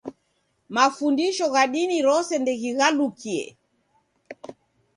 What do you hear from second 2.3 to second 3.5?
ndeghighalukie.